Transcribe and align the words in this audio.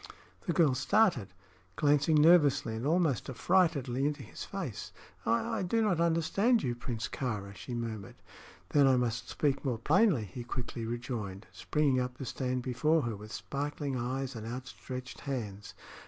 The 0.47 0.51
girl 0.53 0.73
started, 0.73 1.27
glancing 1.75 2.19
nervously 2.19 2.75
and 2.75 2.87
almost 2.87 3.27
affrightedly 3.29 4.03
into 4.03 4.23
his 4.23 4.43
face. 4.43 4.91
"I 5.27 5.59
I 5.59 5.61
do 5.61 5.79
not 5.83 5.99
understand 6.01 6.63
you, 6.63 6.73
Prince 6.73 7.07
Kāra," 7.07 7.55
she 7.55 7.75
murmured. 7.75 8.15
"Then 8.69 8.87
I 8.87 8.97
must 8.97 9.29
speak 9.29 9.63
more 9.63 9.77
plainly," 9.77 10.23
he 10.25 10.43
quickly 10.43 10.87
rejoined, 10.87 11.45
springing 11.51 11.99
up 11.99 12.17
to 12.17 12.25
stand 12.25 12.63
before 12.63 13.03
her 13.03 13.15
with 13.15 13.31
sparkling 13.31 13.95
eyes 13.95 14.35
and 14.35 14.47
outstretched 14.47 15.19
hands. 15.19 15.75